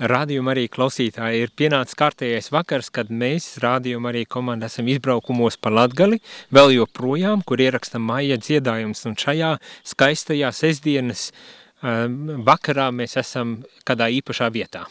Rādījuma 0.00 0.54
arī 0.54 0.62
klausītāji 0.72 1.42
ir 1.44 1.50
pienācis 1.52 1.96
kārtējais 2.00 2.46
vakars, 2.54 2.88
kad 2.88 3.10
mēs 3.12 3.58
rādījuma 3.60 4.08
arī 4.08 4.22
komanda 4.24 4.70
esam 4.70 4.86
izbraukumos 4.88 5.58
pa 5.60 5.68
Latgali, 5.68 6.22
vēl 6.56 6.72
joprojām, 6.78 7.42
kur 7.44 7.60
ierakstam 7.60 8.06
maija 8.08 8.38
dziedājums, 8.40 9.04
un 9.10 9.18
šajā 9.20 9.50
skaistajā 9.92 10.54
sestdienas 10.56 11.26
uh, 11.28 12.08
vakarā 12.48 12.88
mēs 12.96 13.18
esam 13.20 13.58
kādā 13.84 14.08
īpašā 14.16 14.48
vietā. 14.56 14.86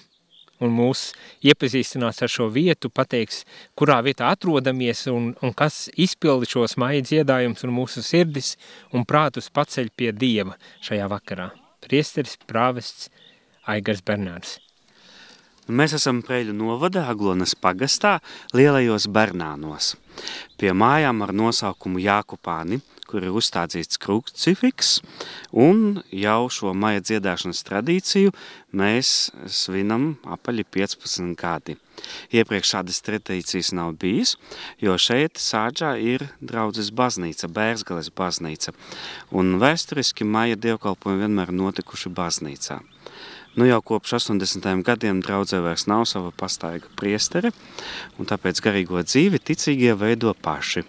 Un 0.61 0.75
mūs 0.77 1.07
iepazīstinās 1.41 2.21
ar 2.21 2.29
šo 2.29 2.51
vietu, 2.53 2.93
pateiks, 2.93 3.45
kurā 3.79 4.03
vietā 4.05 4.29
atrodamies 4.29 5.07
un, 5.09 5.33
un 5.41 5.57
kas 5.57 5.87
izpildi 5.97 6.53
šos 6.53 6.77
maija 6.77 7.01
dziedājumus 7.01 7.65
un 7.65 7.77
mūsu 7.79 8.05
sirdis 8.05 8.57
un 8.93 9.09
prātus 9.09 9.49
paceļ 9.49 9.89
pie 9.95 10.13
Dieva 10.13 10.59
šajā 10.85 11.09
vakarā. 11.09 11.53
Priesteris, 11.81 12.37
prāvests, 12.45 13.09
Aigars 13.65 14.05
Bernārds. 15.69 15.77
Mēs 15.77 15.93
esam 15.93 16.21
Preļu 16.21 16.53
novada 16.53 17.07
Aglonas 17.09 17.55
pagastā 17.55 18.19
lielajos 18.53 19.07
Bernānos. 19.07 19.95
Pie 20.57 20.73
mājām 20.73 21.21
ar 21.21 21.31
nosaukumu 21.31 21.99
Jākupāni, 21.99 22.81
kur 23.07 23.23
ir 23.23 23.31
uzstādzīts 23.31 23.97
krucifiks, 23.97 25.01
un 25.51 26.01
jau 26.11 26.49
šo 26.49 26.73
maija 26.73 27.01
dziedāšanas 27.01 27.63
tradīciju 27.65 28.33
mēs 28.73 29.31
svinam 29.47 30.17
apaļi 30.25 30.65
15 30.65 31.35
gadi. 31.39 31.77
Iepriekš 32.31 32.75
šādas 32.75 33.01
tradīcijas 33.01 33.73
nav 33.73 33.95
bijis, 33.99 34.37
jo 34.79 34.97
šeit 34.97 35.37
sāģā 35.37 35.97
ir 36.01 36.29
draudzes 36.41 36.91
baznīca, 36.91 37.49
Bērsgales 37.49 38.11
baznīca, 38.11 38.73
un 39.31 39.57
vēsturiski 39.59 40.25
maija 40.25 40.55
dievkalpojumi 40.55 41.25
vienmēr 41.25 41.51
notikuši 41.51 42.09
baznīcā. 42.09 42.81
Nu 43.57 43.65
jau 43.65 43.81
kopš 43.81 44.19
80. 44.19 44.69
gadiem 44.85 45.23
draudzē 45.25 45.59
vairs 45.65 45.87
nav 45.89 46.05
sava 46.09 46.29
pastaiga 46.35 46.89
priestere, 46.99 47.49
un 48.21 48.29
tāpēc 48.29 48.61
garīgo 48.61 49.01
dzīvi 49.01 49.41
ticīgie 49.41 49.95
veido 49.97 50.35
paši. 50.37 50.85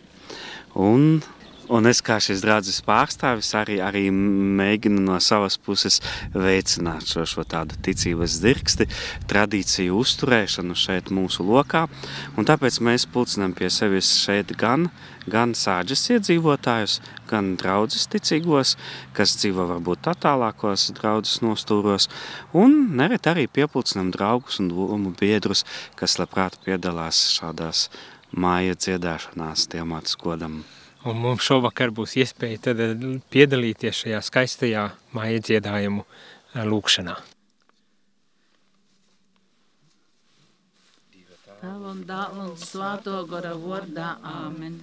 Un 0.76 1.22
Un 1.70 1.86
es 1.86 2.00
kā 2.02 2.16
šis 2.18 2.40
draudzes 2.42 2.80
pārstāvis 2.82 3.52
arī, 3.54 3.76
arī 3.78 4.08
mēģinu 4.10 5.04
no 5.04 5.20
savas 5.22 5.54
puses 5.54 6.00
veicināt 6.34 7.06
šo, 7.06 7.22
šo 7.30 7.44
tādu 7.46 7.78
ticības 7.86 8.40
dirksti, 8.42 8.88
tradīciju 9.30 10.00
uzturēšanu 10.02 10.74
šeit 10.74 11.12
mūsu 11.14 11.46
lokā. 11.46 11.84
Un 12.34 12.48
tāpēc 12.48 12.80
mēs 12.82 13.06
pulcinām 13.14 13.54
pie 13.54 13.70
sevis 13.70 14.10
šeit 14.18 14.50
gan, 14.58 14.88
gan 15.28 15.52
sāģes 15.58 16.06
iedzīvotājus, 16.14 17.00
gan 17.30 17.54
draudzes 17.60 18.08
ticīgos, 18.12 18.76
kas 19.16 19.36
dzīvo 19.40 19.66
varbūt 19.74 20.08
attālākos 20.14 20.90
draudzes 20.96 21.42
nostūros. 21.44 22.08
Un 22.56 22.96
neret 22.96 23.28
arī 23.30 23.46
piepulcinām 23.50 24.12
draugus 24.14 24.60
un 24.62 24.70
domu 24.72 25.14
biedrus, 25.20 25.64
kas 25.96 26.18
labprāt 26.20 26.58
piedalās 26.64 27.26
šādās 27.36 27.88
māja 28.32 28.76
dziedāšanās 28.78 29.66
Dievmātes 29.72 30.16
godam. 30.20 30.62
Un 31.08 31.16
mums 31.16 31.46
šovakar 31.48 31.92
būs 31.96 32.18
iespēja 32.20 32.60
tad 32.68 32.80
eh, 32.84 32.94
piedalīties 33.32 34.04
šajā 34.04 34.20
skaistajā 34.26 34.86
māja 35.16 35.40
dziedājumu 35.48 36.04
eh, 36.04 36.64
lūkšanā. 36.68 37.16
Tavam 41.60 42.04
dālam 42.08 42.54
svāto 42.56 43.18
gara 43.28 43.52
vordā, 43.52 44.14
āmen. 44.24 44.78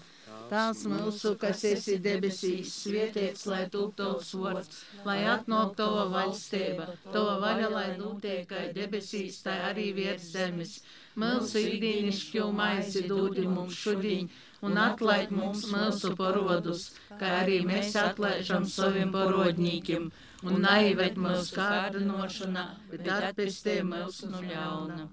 Tās 0.52 0.84
mūsu, 0.88 1.34
kas 1.42 1.64
esi 1.68 1.98
debesīs, 2.04 2.72
svietiets, 2.84 3.46
lai 3.52 3.64
tūp 3.74 3.96
tavs 4.00 4.30
vārds, 4.40 4.80
lai 5.08 5.18
atnāk 5.34 5.74
tava 5.80 6.06
valstība, 6.14 6.88
tava 7.16 7.34
vaļa, 7.44 7.70
lai 7.74 7.88
notiek, 8.00 8.46
kā 8.52 8.62
debesīs, 8.78 9.42
tā 9.44 9.58
arī 9.72 9.90
virs 9.98 10.30
zemes. 10.36 10.78
Mūsu 11.18 11.64
ikdienišķo 11.66 12.48
maizi 12.62 13.04
dūdi 13.10 13.48
mums 13.50 13.76
šodien 13.84 14.30
un 14.66 14.78
atlaid 14.82 15.34
mums 15.40 15.66
mūsu 15.74 16.14
parodus, 16.18 16.88
kā 17.20 17.34
arī 17.42 17.60
mēs 17.68 17.98
atlaižam 18.02 18.66
saviem 18.78 19.14
parodnīkiem, 19.16 20.10
un 20.48 20.60
naivēt 20.64 21.20
mūsu 21.28 21.58
kārdinošanā, 21.60 22.68
bet 22.94 23.16
atpestē 23.20 23.82
mūsu 23.94 24.32
no 24.34 24.44
ļauna. 24.52 25.08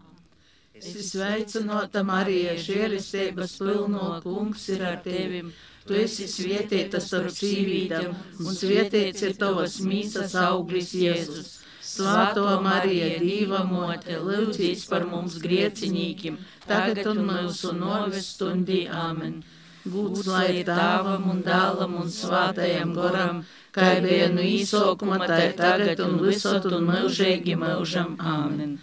Es 0.74 0.86
sveicinota 1.06 2.00
Marija, 2.02 2.56
žēlistības 2.58 3.52
pilno 3.60 4.06
kungs 4.24 4.64
ir 4.74 4.80
ar 4.82 4.96
tevim. 5.04 5.52
Tu 5.86 5.94
esi 6.00 6.24
svietieta 6.26 6.98
starp 7.04 7.30
sīvītām, 7.36 8.08
un 8.42 8.56
svietiets 8.58 9.22
ir 9.22 9.36
tavas 9.38 9.76
mīsas 9.86 10.34
auglis 10.40 10.90
Jēzus. 10.98 11.52
Svētā 11.84 12.56
Marija, 12.64 13.12
Dieva 13.20 13.60
mote, 13.68 14.16
lūdzīs 14.18 14.82
par 14.90 15.06
mums 15.12 15.36
griecinīkim, 15.44 16.40
tagad 16.66 17.06
un 17.12 17.22
mūsu 17.28 17.70
novestundī 17.78 18.80
āmen. 19.04 19.38
Būs 19.84 20.26
lai 20.26 20.64
tāvam 20.66 21.30
un 21.36 21.44
dālam 21.46 21.94
un 22.02 22.10
svātajam 22.10 22.96
goram, 22.98 23.44
kā 23.70 23.94
no 24.34 24.42
īsokuma, 24.42 25.22
tā 25.28 25.40
ir 25.52 25.56
tagad 25.62 26.02
un 26.08 26.18
visot 26.26 26.66
un 26.72 26.90
mūžīgi 26.90 27.54
mūžam 27.62 28.18
āmen. 28.18 28.78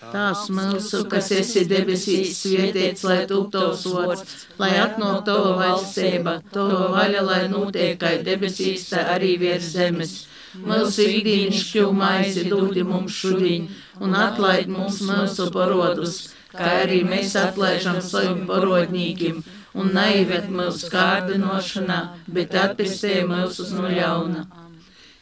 Tās 0.00 0.46
mūsu, 0.48 1.02
kas 1.12 1.26
esi 1.36 1.66
debesīs, 1.68 2.38
svietiets, 2.40 3.02
lai 3.04 3.18
tu 3.28 3.42
tavs 3.52 3.82
vārds, 3.84 4.46
lai 4.62 4.70
atnāk 4.80 5.26
tava 5.26 5.50
valstība, 5.58 6.38
tava 6.54 6.86
vaļa, 6.94 7.24
lai 7.26 7.40
notiek, 7.52 7.98
kā 8.00 8.14
debesīs, 8.24 8.86
tā 8.94 9.04
arī 9.14 9.34
virs 9.42 9.68
zemes. 9.74 10.14
Mūsu 10.56 11.04
ikdienišķo 11.04 11.84
maizi 11.94 12.46
dūdi 12.48 12.86
mums 12.88 13.18
šodien, 13.20 13.68
un 14.00 14.16
atlaid 14.16 14.72
mums 14.72 15.02
mūsu 15.04 15.50
parodus, 15.52 16.16
kā 16.56 16.72
arī 16.86 17.02
mēs 17.12 17.36
atlaižam 17.38 18.00
saviem 18.00 18.46
parodnīkiem, 18.48 19.44
un 19.76 19.92
naivet 20.00 20.48
mūsu 20.48 20.88
kārdinošanā, 20.96 22.00
bet 22.40 22.56
atpestē 22.64 23.20
mūsu 23.28 23.68
no 23.76 23.92
ļauna. 23.92 24.48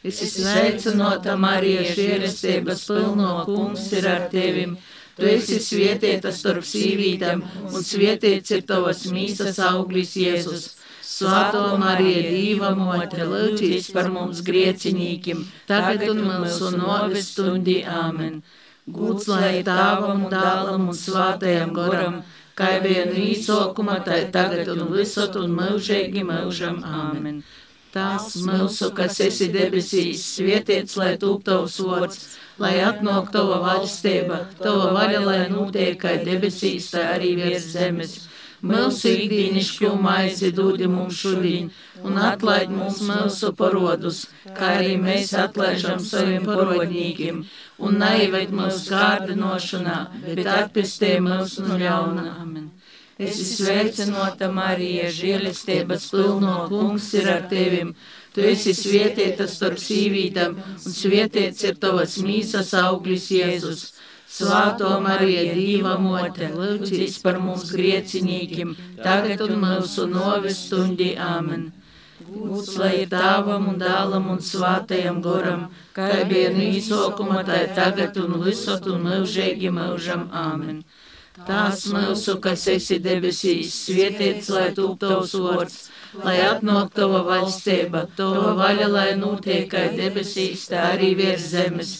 Es 0.01 0.21
esmu 0.23 0.45
sveicinota 0.47 1.33
Marija, 1.35 1.81
žēlestības 1.83 2.85
pilno 2.87 3.31
kungs 3.43 3.89
ir 3.97 4.07
ar 4.07 4.29
tevim. 4.31 4.77
Tu 5.19 5.27
esi 5.27 5.57
svietieta 5.59 6.31
starp 6.31 6.63
sīvītām, 6.63 7.41
un 7.67 7.83
svietiets 7.83 8.53
ir 8.55 8.63
tavas 8.69 9.03
mīsas 9.11 9.59
auglis 9.59 10.15
Jēzus. 10.15 10.69
Svētā 11.03 11.65
Marija, 11.81 12.23
Dīva 12.31 12.71
mote, 12.79 13.25
lūdzīs 13.27 13.91
par 13.91 14.07
mums 14.13 14.39
griecinīkim, 14.47 15.43
tagad 15.67 16.05
un 16.13 16.23
mūsu 16.29 16.71
novestundi 16.77 17.81
āmen. 17.83 18.39
Gūts 18.87 19.27
lai 19.27 19.57
tāvam 19.67 20.29
un 20.29 20.31
dālam 20.31 20.87
un 20.93 20.95
svātajam 20.95 21.75
goram, 21.75 22.21
kā 22.55 22.77
vienu 22.85 23.19
īsokuma, 23.33 23.99
tai 24.05 24.29
tagad 24.31 24.71
un 24.77 24.87
visot 24.95 25.35
un 25.43 25.51
mūžīgi 25.59 26.23
mūžam 26.31 26.79
āmen. 26.87 27.43
Tās 27.89 28.35
mūsu, 28.45 28.91
kas 28.93 29.17
esi 29.25 29.47
debesīs, 29.49 30.21
svietiets, 30.35 30.93
lai 30.99 31.15
tūp 31.21 31.41
tavs 31.47 31.79
vārds, 31.81 32.19
lai 32.61 32.75
atnāk 32.85 33.31
tava 33.33 33.57
valstība, 33.63 34.43
tava 34.61 34.91
vaļa, 34.93 35.21
lai 35.25 35.39
notiek 35.49 35.97
kā 36.03 36.19
debesīs, 36.21 36.91
tā 36.93 37.07
arī 37.15 37.33
virs 37.39 37.71
zemes. 37.73 38.17
Mūsu 38.69 39.13
ikdienišķo 39.15 39.93
maizi 40.03 40.51
dod 40.51 40.81
mums 40.91 41.17
šodien, 41.23 41.69
un 42.03 42.19
atlaid 42.29 42.69
mums 42.75 42.99
mūsu 43.07 43.53
parodus, 43.55 44.25
kā 44.57 44.73
arī 44.81 44.97
mēs 44.99 45.31
atlaižam 45.45 46.03
saviem 46.03 46.45
parodnīkiem, 46.45 47.45
un 47.79 48.01
naivet 48.03 48.51
mūsu 48.51 48.91
kārdinošanā, 48.91 49.99
bet 50.27 50.51
atpestē 50.59 51.15
mūsu 51.23 51.65
no 51.65 51.79
ļauna. 51.79 52.27
Amen. 52.43 52.67
Es 53.19 53.35
esmu 53.35 53.65
sveicinota 53.65 54.47
Marija, 54.55 55.09
žēlestības 55.11 56.05
pilno 56.13 56.53
kungs 56.71 57.09
ir 57.19 57.25
ar 57.27 57.41
tevim. 57.51 57.89
Tu 58.31 58.45
esi 58.47 58.71
svietieta 58.77 59.47
starp 59.51 59.81
sīvītām, 59.83 60.53
un 60.55 60.93
svietiets 60.95 61.65
ir 61.67 61.75
tavas 61.83 62.13
mīsas 62.23 62.71
auglis 62.79 63.25
Jēzus. 63.35 63.81
Svāto 64.29 64.93
Marija, 65.03 65.41
Dīva 65.57 65.97
mote, 65.99 66.47
lūdzīs 66.53 67.17
par 67.25 67.41
mums 67.43 67.73
griecinīkim, 67.75 68.71
tagad 69.03 69.43
un 69.47 69.55
mūsu 69.65 70.07
novestundi 70.07 71.09
āmen. 71.19 71.67
Lūdz, 72.29 72.71
lai 72.79 72.93
ir 73.01 73.11
tāvam 73.11 73.67
un 73.73 73.81
dālam 73.81 74.31
un 74.31 74.39
svātajam 74.45 75.19
goram, 75.25 75.67
kā 75.97 76.07
bija 76.29 76.53
no 76.55 76.63
īsokuma, 76.71 77.43
tā 77.51 77.59
tagad 77.75 78.15
un 78.23 78.39
visot 78.45 78.87
un 78.93 79.03
mūžīgi 79.09 79.75
mūžam 79.75 80.29
āmen. 80.45 80.83
Tās 81.47 81.85
mūsu, 81.93 82.39
kas 82.43 82.67
esi 82.67 82.99
debesīs, 82.99 83.73
svietiets, 83.85 84.49
lai 84.51 84.67
tūp 84.75 84.99
tavs 84.99 85.33
vārds, 85.39 85.79
lai 86.23 86.37
atnāk 86.43 86.91
tava 86.97 87.23
valstība, 87.27 88.07
tava 88.17 88.53
vaļa, 88.59 88.91
lai 88.91 89.09
notiek 89.15 89.69
kā 89.71 89.87
debesīs, 89.95 90.67
tā 90.71 90.91
arī 90.93 91.13
virs 91.17 91.51
zemes 91.55 91.97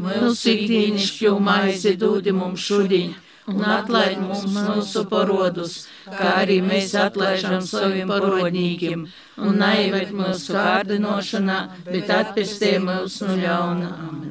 Mūsu 0.00 0.52
ikdienišķo 0.54 1.30
maizi 1.44 1.90
dūdi 2.00 2.32
mums 2.36 2.62
šodien, 2.64 3.10
un 3.52 3.64
atlaid 3.74 4.20
mums 4.22 4.46
mūsu 4.54 5.02
parodus, 5.10 5.74
kā 6.06 6.30
arī 6.44 6.56
mēs 6.64 6.94
atlaižam 7.04 7.60
saviem 7.66 8.08
parodnīkiem, 8.12 9.04
un 9.44 9.60
naivet 9.64 10.14
mūsu 10.22 10.56
kārdinošanā, 10.56 11.58
bet 11.90 12.14
atpestē 12.16 12.76
mūsu 12.86 13.28
no 13.28 13.36
ļauna. 13.42 13.90
Amen. 14.08 14.29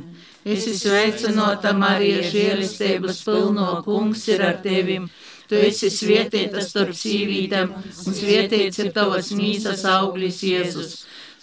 Esi 0.49 0.73
sveicināta, 0.73 1.73
Marija, 1.77 2.21
žēlistības 2.25 3.19
pilno 3.27 3.67
kungs 3.85 4.23
ir 4.33 4.41
ar 4.47 4.57
tevim. 4.63 5.09
Tu 5.49 5.57
esi 5.67 5.89
svētīta 5.93 6.61
starp 6.61 6.93
sīvītēm, 6.97 7.71
un 7.73 8.17
svētīts 8.17 8.81
ir 8.83 8.91
tavas 8.95 9.31
mīsas 9.33 9.85
auglis 9.89 10.43
Jēzus. 10.45 10.95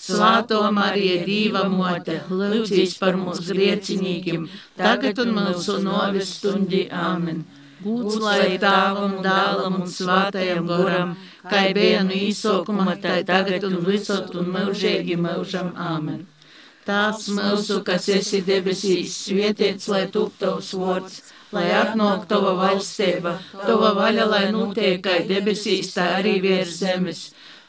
Svāto 0.06 0.60
Marija, 0.74 1.22
Dīva 1.26 1.64
mote, 1.70 2.20
lūdzīs 2.30 2.94
par 3.00 3.16
mums 3.18 3.42
griecinīgiem, 3.50 4.46
tagad 4.78 5.22
un 5.24 5.34
mūsu 5.38 5.80
novis 5.82 6.36
stundi. 6.38 6.84
Āmen. 7.06 7.42
Gūts 7.82 8.20
lai 8.22 8.54
tāvam, 8.62 9.18
dālam 9.24 9.82
un 9.82 9.90
svātajam 9.90 10.70
goram, 10.70 11.16
kā 11.50 11.66
bija 11.76 12.06
no 12.06 12.14
īsokuma, 12.16 12.94
tā 13.02 13.18
tagad 13.26 13.66
un 13.68 13.82
visot 13.84 14.32
un 14.38 14.54
mūžīgi 14.54 15.18
mūžam. 15.26 15.74
Āmen. 15.90 16.24
Tās 16.86 17.26
mūsu, 17.34 17.80
kas 17.86 18.06
esi 18.14 18.44
debesīs, 18.46 19.16
svētīts, 19.26 19.88
lai 19.90 20.04
tūp 20.14 20.36
tavs 20.38 20.70
vārds 20.78 21.22
lai 21.54 21.68
atnāk 21.74 22.26
tava 22.30 22.54
valstība, 22.58 23.36
tava 23.54 23.92
vaļa, 23.96 24.26
lai 24.32 24.44
notiek 24.54 25.00
kā 25.04 25.20
debesīs, 25.28 25.94
tā 25.94 26.10
arī 26.18 26.38
virs 26.44 26.80
zemes. 26.82 27.22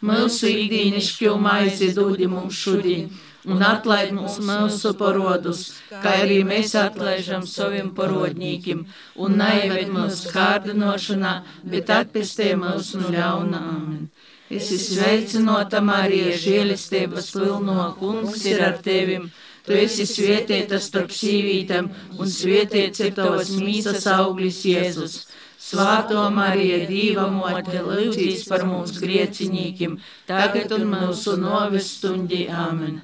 Mūsu 0.07 0.49
ikdienišķo 0.51 1.37
maizi 1.41 1.89
dodi 1.97 2.27
mums 2.29 2.57
šodien, 2.57 3.07
un 3.49 3.63
atlaid 3.65 4.11
mums 4.13 4.37
mūsu 4.45 4.93
parodus, 4.99 5.63
kā 5.89 6.19
arī 6.25 6.43
mēs 6.45 6.75
atlaižam 6.77 7.47
saviem 7.49 7.89
parodnīkim, 7.97 8.85
un 9.17 9.39
neieved 9.41 9.89
mūsu 9.93 10.33
kārdinošanā, 10.35 11.33
bet 11.73 11.93
atpestē 12.01 12.53
mūsu 12.61 13.01
no 13.01 13.13
ļauna. 13.15 13.63
Amen. 13.73 14.05
Es 14.49 14.71
esmu 14.71 15.01
sveicinota 15.01 15.81
Marija, 15.83 16.38
žēlistības 16.39 17.33
pilno 17.35 17.91
kungs 17.99 18.45
ir 18.47 18.63
ar 18.63 18.77
tevim 18.83 19.27
Tu 19.67 19.75
esi 19.75 20.05
svētīta 20.07 20.77
starp 20.79 21.11
sīvītēm, 21.11 21.89
un 22.15 22.29
svētīts 22.31 23.01
ir 23.03 23.15
tavas 23.17 23.49
mīsas 23.59 24.05
auglis 24.13 24.61
Jēzus. 24.63 25.17
Svāto 25.59 26.21
Marija, 26.31 26.77
Dīva 26.88 27.25
mote, 27.33 27.81
lūdzīs 27.83 28.45
par 28.47 28.63
mums 28.69 28.95
griecinīkim, 29.03 29.97
tagad 30.29 30.71
un 30.77 30.88
mūsu 30.94 31.35
novis 31.41 31.89
stundī. 31.97 32.45
Āmen. 32.47 33.01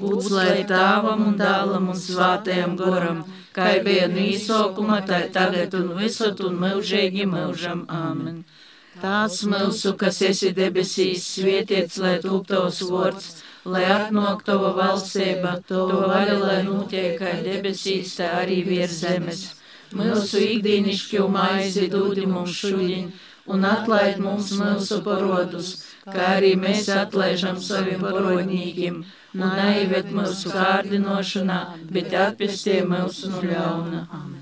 Gūts 0.00 0.32
lai 0.34 0.64
tāvam 0.66 1.22
un 1.28 1.38
dālam 1.38 1.86
un 1.94 2.02
svātajam 2.02 2.74
goram, 2.80 3.22
kā 3.54 3.70
bija 3.86 4.10
no 4.10 4.24
īsokuma, 4.24 5.04
tā 5.06 5.22
tagad 5.36 5.78
un 5.78 5.94
visot 6.00 6.42
un 6.48 6.58
mūžīgi 6.64 7.30
mūžam. 7.30 7.86
Āmen. 7.86 8.42
Tās 9.00 9.42
mūsu, 9.48 9.94
kas 10.00 10.20
esi 10.30 10.50
debesīs, 10.56 11.28
svētīts, 11.36 12.00
lai 12.02 12.18
tūp 12.24 12.50
tavs 12.50 12.82
vārds 12.90 13.30
lai 13.64 13.84
atnāk 13.84 14.44
tava 14.44 14.72
valstība, 14.76 15.58
tava 15.68 16.06
vaļa, 16.08 16.36
lai 16.40 16.60
notiek 16.64 17.18
kā 17.20 17.32
debesīs, 17.44 18.14
tā 18.16 18.30
arī 18.42 18.62
virs 18.64 19.00
zemes. 19.02 19.42
Mūsu 19.92 20.40
ikdienišķo 20.46 21.26
maizi 21.28 21.88
dūdi 21.92 22.26
mums 22.30 22.54
šodien, 22.56 23.10
un 23.50 23.64
atlaid 23.66 24.20
mums 24.22 24.52
mūsu 24.56 25.00
parodus, 25.04 25.72
kā 26.06 26.36
arī 26.38 26.54
mēs 26.56 26.88
atlaižam 26.94 27.58
saviem 27.60 28.04
parodnīkiem, 28.06 29.02
un 29.34 29.56
neived 29.60 30.14
mūsu 30.14 30.54
kārdinošanā, 30.54 31.60
bet 31.90 32.14
atpestī 32.14 32.80
mūsu 32.86 33.34
no 33.34 33.42
ļauna. 33.50 34.06
Amen. 34.10 34.39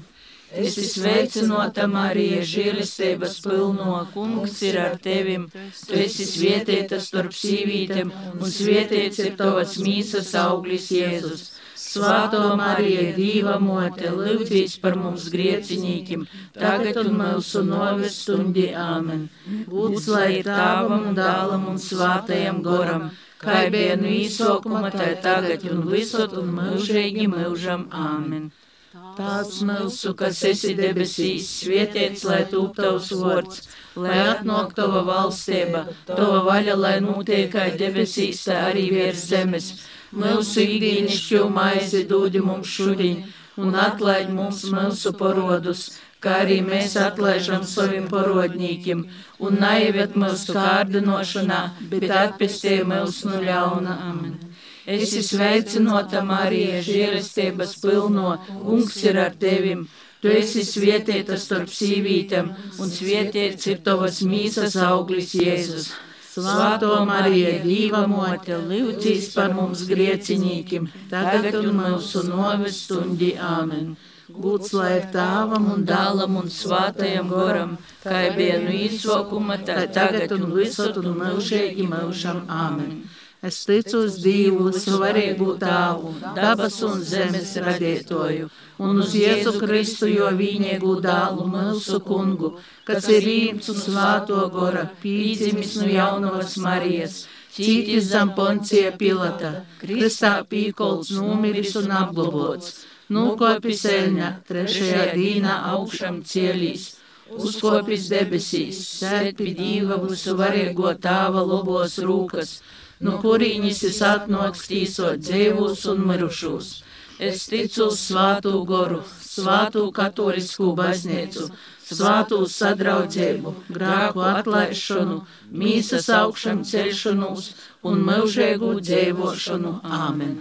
Es 0.57 0.79
sveicināta, 0.95 1.85
Marija, 1.93 2.41
žēlistības 2.41 3.35
pilno, 3.45 3.99
kungs 4.15 4.63
ir 4.65 4.79
ar 4.81 4.95
tevim. 4.97 5.45
Tu 5.85 5.99
esi 6.01 6.25
svētīta 6.25 6.97
starp 7.05 7.35
sīvītēm, 7.37 8.13
un 8.41 8.53
svētīts 8.55 9.21
ir 9.27 9.37
tavas 9.37 9.77
mīsas 9.83 10.33
auglis 10.41 10.89
Jēzus. 10.95 11.51
Svāto 11.79 12.41
Marija, 12.57 13.13
Dīva 13.17 13.59
mote, 13.61 14.09
lūdzīs 14.13 14.79
par 14.81 14.97
mums 14.97 15.29
griecinīkim, 15.33 16.25
tagad 16.57 16.97
un 17.03 17.15
mūsu 17.21 17.63
novestundi 17.69 18.71
āmen. 18.77 19.29
Būs 19.69 20.09
lai 20.13 20.41
tāvam, 20.45 21.11
dālam 21.17 21.69
un 21.75 21.81
svātajam 21.81 22.63
goram, 22.65 23.11
kā 23.41 23.67
bija 23.73 24.01
no 24.01 24.09
īsokuma, 24.17 24.91
tā 24.97 25.13
tagad 25.25 25.69
un 25.73 25.85
visot 25.93 26.37
un 26.41 26.57
mūžīgi 26.57 27.29
mūžam 27.37 27.87
āmen. 27.93 28.49
Tās 28.89 29.59
mūsu, 29.69 30.15
kas 30.17 30.39
esi 30.49 30.71
debesīs, 30.77 31.49
svētīts, 31.61 32.23
lai 32.25 32.39
tūp 32.49 32.79
tavs 32.79 33.11
vārds, 33.21 33.59
lai 34.01 34.17
atnāk 34.31 34.73
tava 34.79 35.03
valstība, 35.05 35.83
tava 36.09 36.39
vaļa, 36.47 36.77
lai 36.85 36.95
notiek 37.05 37.51
kā 37.53 37.67
debesīs, 37.83 38.41
tā 38.49 38.57
arī 38.71 38.87
virs 38.95 39.27
zemes. 39.29 39.69
Mūsu 40.17 40.65
ikdienišķo 40.65 41.45
maizi 41.53 42.07
dod 42.09 42.41
mums 42.49 42.73
šodien, 42.79 43.27
un 43.61 43.77
atlaid 43.77 44.33
mums 44.33 44.65
mūsu 44.73 45.13
parodus, 45.21 45.85
kā 46.25 46.41
arī 46.47 46.63
mēs 46.65 46.97
atlaižam 46.97 47.69
saviem 47.69 48.09
parodnīkiem, 48.09 49.05
un 49.45 49.61
naiviet 49.67 50.17
mūsu 50.17 50.57
kārdinošanā, 50.57 51.61
bet 51.93 52.09
atpestē 52.25 52.81
mūsu 52.89 53.35
no 53.35 53.45
ļauna. 53.45 54.01
Amen. 54.09 54.48
Es 54.89 55.11
esmu 55.13 55.21
sveicināta, 55.27 56.23
Marija, 56.25 56.79
žēlestības 56.81 57.75
pilno, 57.83 58.39
kungs 58.63 58.95
ir 59.05 59.19
ar 59.21 59.35
tevim. 59.37 59.83
Tu 60.23 60.31
esi 60.33 60.63
svētīta 60.65 61.37
starp 61.39 61.69
sīvītēm, 61.69 62.49
un 62.81 62.93
svētīts 62.95 63.69
ir 63.69 63.83
tavas 63.85 64.23
mīsas 64.25 64.79
auglis 64.87 65.35
Jēzus. 65.37 65.91
Svāto 66.33 66.95
Mariju, 67.05 67.53
Dīva 67.67 68.01
mote, 68.09 68.57
lūdzīs 68.71 69.29
par 69.35 69.53
mums 69.59 69.85
griecinīkim, 69.91 70.89
tagad 71.13 71.61
un 71.61 71.69
mūsu 71.83 72.25
novestundi 72.31 73.35
āmen. 73.51 73.93
Būts 74.33 74.73
lai 74.79 74.95
ir 75.03 75.07
tāvam 75.13 75.69
un 75.75 75.85
dālam 75.89 76.41
un 76.41 76.49
svātajam 76.53 77.29
goram, 77.29 77.77
kā 78.09 78.25
bija 78.41 78.57
no 78.65 78.73
īsokuma, 78.73 79.61
tā 79.69 79.85
tagad 80.01 80.33
un 80.41 80.49
visot 80.57 80.97
un 81.05 81.13
mūžīgi 81.21 81.89
mūžam 81.93 82.47
āmen. 82.49 83.03
Es 83.41 83.61
ticu 83.63 84.01
uz 84.03 84.17
Dievu, 84.19 84.73
svarīgu 84.75 85.53
tāvu, 85.61 86.11
dabas 86.35 86.81
un 86.83 87.05
zemes 87.07 87.53
radītoju, 87.63 88.49
un 88.83 88.99
uz 88.99 89.13
Jēzu 89.15 89.53
Kristu, 89.61 90.09
jo 90.11 90.27
viņēgu 90.41 90.95
dālu 91.05 91.47
mūsu 91.53 92.01
kungu, 92.03 92.57
kas 92.89 93.07
ir 93.15 93.23
rīms 93.23 93.71
un 93.71 93.79
svāto 93.79 94.41
gora, 94.51 94.89
pīdzimis 95.05 95.77
no 95.79 95.87
jaunavas 95.87 96.57
Marijas, 96.65 97.21
cītis 97.55 98.11
zem 98.11 98.35
poncija 98.35 98.91
pilata, 98.99 99.53
Kristā 99.85 100.35
pīkolts, 100.51 101.15
numiris 101.15 101.77
un 101.79 101.95
apglobots, 102.01 102.73
nukopis 103.15 103.85
eļņa, 103.87 104.33
trešajā 104.51 105.13
dīnā 105.15 105.61
augšam 105.77 106.25
cielīs 106.27 106.97
uzkopis 107.37 108.09
debesīs, 108.11 108.83
sēd 108.99 109.37
pie 109.39 109.53
Dieva 109.55 109.99
visu 110.03 110.35
varīgo 110.39 110.95
tāva 111.03 111.43
lobos 111.45 111.99
rūkas, 112.03 112.59
no 113.01 113.19
kurienes 113.23 113.83
es 113.87 114.03
atnāks 114.05 114.67
tīsot 114.71 115.23
dzīvus 115.23 115.87
un 115.93 116.05
mirušos. 116.11 116.71
Es 117.19 117.47
ticu 117.51 117.89
uz 117.89 117.99
svātu 117.99 118.53
goru, 118.67 119.01
svātu 119.27 119.89
katolisku 119.95 120.71
baznīcu, 120.79 121.49
svātu 121.89 122.45
sadraudzību, 122.53 123.55
grāku 123.75 124.23
atlaišanu, 124.23 125.23
mīsas 125.51 126.07
augšanu 126.15 126.67
celšanos 126.69 127.51
un 127.91 128.07
mūžīgu 128.07 128.77
dzīvošanu. 128.87 129.81
Āmen! 129.83 130.39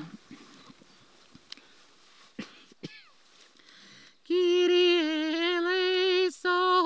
Kyrie 4.28 5.56
eleison, 5.56 6.77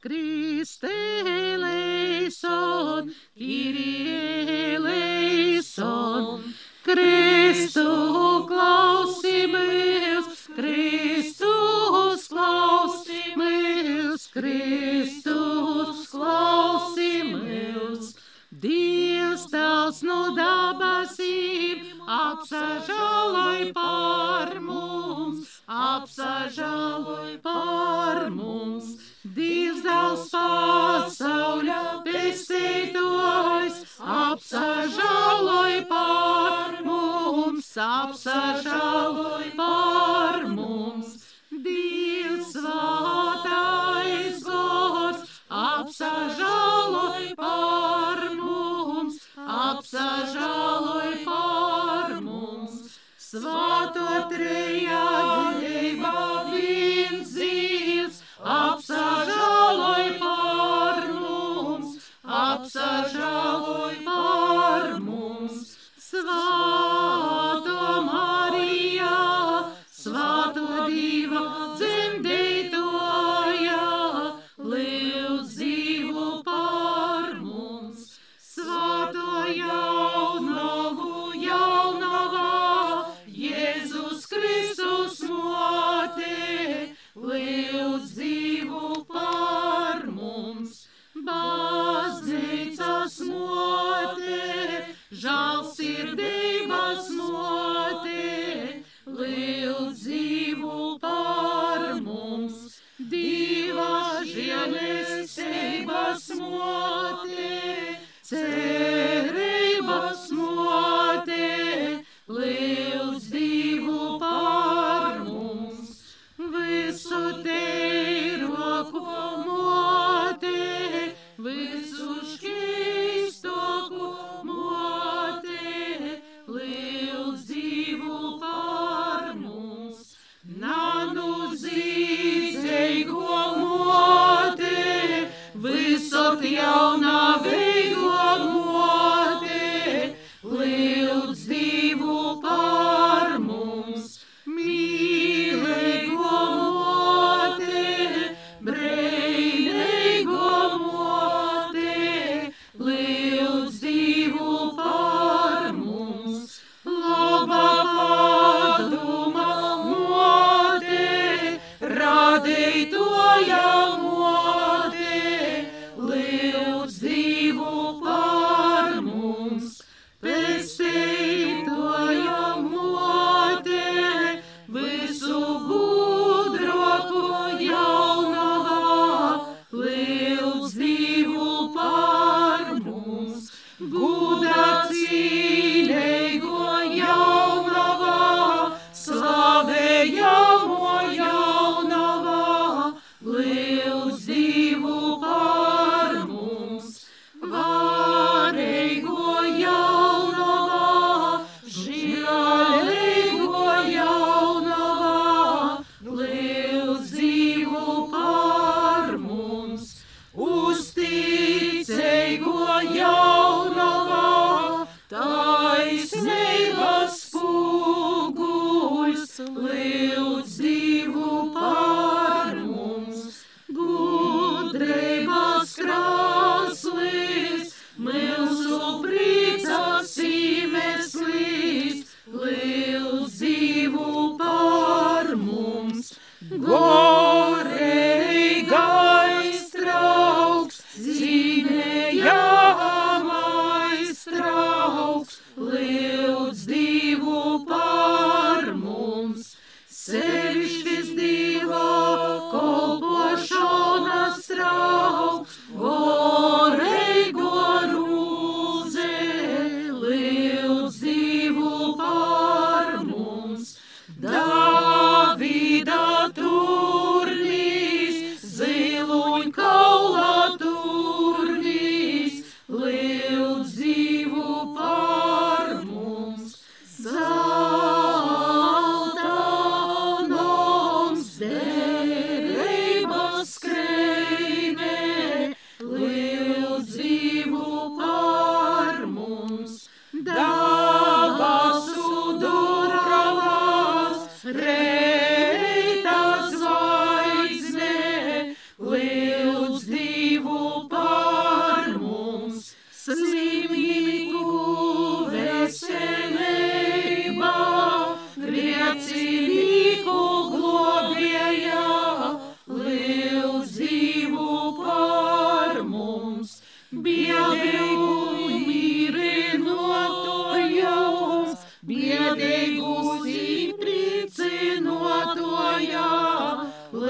Christe 0.00 0.88
eleison, 1.24 3.10
Kyrie 3.36 4.74
eleison. 4.74 6.54
Kristu 6.82 8.46
klausimies, 8.48 10.26
Kristus 10.56 12.28
klausimies, 12.28 14.26
Kristus 14.32 16.08
klausimies. 16.10 17.40
Dievs 18.60 19.46
tās 19.48 20.02
no 20.04 20.34
dabasīm 20.36 22.02
apsažaloj 22.12 23.70
par 23.72 24.52
mums, 24.60 25.46
apsažaloj 25.64 27.38
par 27.46 28.28
mums. 28.34 28.92
Dievs 29.38 29.80
tās 29.86 30.28
pasauļa 30.34 31.80
pestītojs 32.04 33.80
apsažaloj 34.20 35.84
par 35.94 36.80
mums, 36.84 37.76
apsažaloj 37.88 39.54
par 39.56 39.64
mums. 39.64 40.19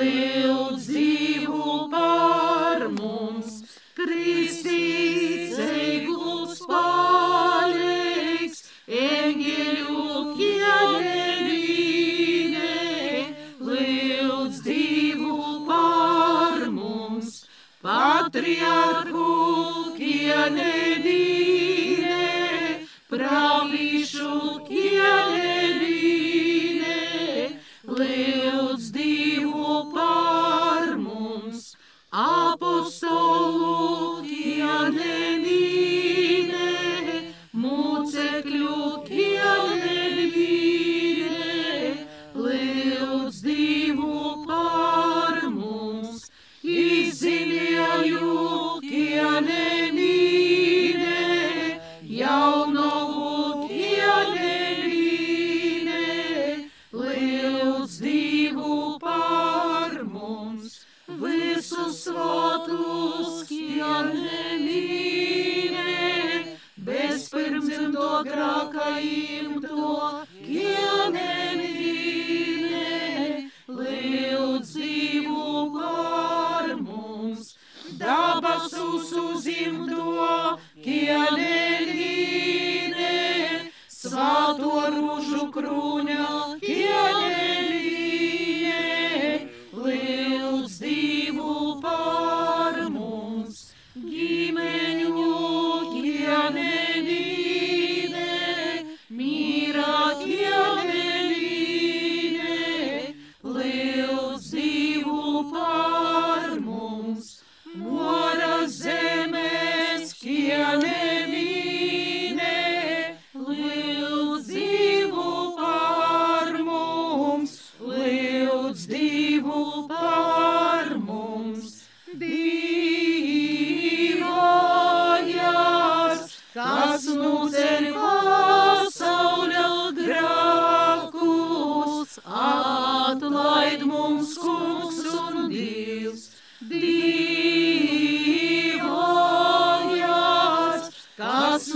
holy. 0.01 0.30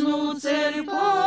Kas 0.05 1.24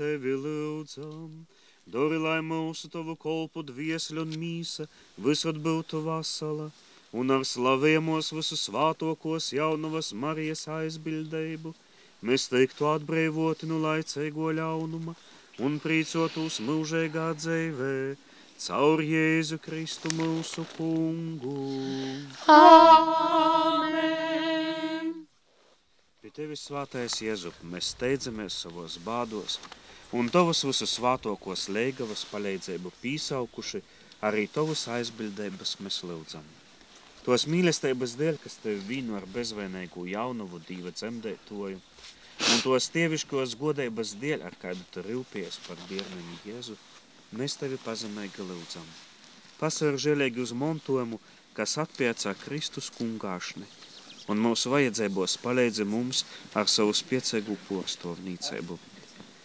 tevi 0.00 0.34
lūdzam. 0.44 1.44
Dori, 1.90 2.18
lai 2.22 2.38
mūsu 2.44 2.88
tavu 2.92 3.16
kolpu 3.18 3.64
dviesļu 3.66 4.22
un 4.22 4.34
mīsa 4.40 4.86
visur 5.18 5.56
būtu 5.64 6.02
vasala, 6.04 6.68
un 7.12 7.34
ar 7.34 7.42
slavēmos 7.52 8.30
visu 8.36 8.58
svātokos 8.60 9.50
jaunavas 9.56 10.12
Marijas 10.24 10.66
aizbildējumu, 10.76 11.74
mēs 12.22 12.46
teiktu 12.52 12.86
atbrīvoti 12.92 13.68
no 13.70 13.80
laicīgo 13.82 14.52
ļaunuma 14.60 15.16
un 15.66 15.80
prīcotos 15.82 16.60
mūžīgā 16.68 17.26
dzīvē, 17.42 17.94
caur 18.68 19.02
Jēzu 19.04 19.58
Kristu 19.66 20.14
mūsu 20.20 20.68
kungu. 20.76 21.58
Amen! 22.60 23.79
Pie 26.30 26.44
tevis 26.44 26.60
svātais 26.62 27.16
Jēzu, 27.18 27.50
mēs 27.66 27.88
steidzamies 27.90 28.54
savos 28.62 29.00
bādos, 29.02 29.56
un 30.14 30.28
tavus 30.30 30.60
visus 30.62 30.92
svātokos 30.94 31.64
leigavas 31.74 32.22
palīdzību 32.30 32.92
pīsaukuši, 33.00 33.80
arī 34.28 34.44
tavus 34.54 34.84
aizbildības 34.94 35.72
mēs 35.82 35.98
lūdzam. 36.06 36.46
Tos 37.24 37.48
mīlestības 37.50 38.14
dēļ, 38.20 38.38
kas 38.44 38.60
tevi 38.62 38.78
vīnu 38.92 39.18
ar 39.18 39.26
bezvainīgu 39.34 40.06
jaunavu 40.12 40.62
dīva 40.68 40.94
dzemdētoju, 40.94 41.82
un 41.82 42.62
tos 42.62 42.88
tieviškos 42.94 43.58
godības 43.58 44.14
dēļ, 44.22 44.46
ar 44.46 44.60
kādu 44.62 44.86
tu 44.94 45.02
rūpies 45.10 45.58
par 45.66 45.82
bērniņu 45.90 46.40
Jēzu, 46.46 46.78
mēs 47.42 47.58
tevi 47.58 47.82
pazemīgi 47.82 48.46
lūdzam. 48.46 48.86
Pasver 49.58 49.98
žēlīgi 49.98 50.46
uz 50.46 50.54
montojumu, 50.54 51.18
kas 51.58 51.74
atpiecā 51.82 52.38
Kristus 52.46 52.94
kungāšni, 52.94 53.66
un 54.30 54.40
mūsu 54.44 54.70
vajadzībos 54.72 55.36
palīdzi 55.42 55.86
mums 55.88 56.24
ar 56.54 56.70
savu 56.70 56.94
spiecīgu 56.96 57.56
postovnīcību. 57.68 58.78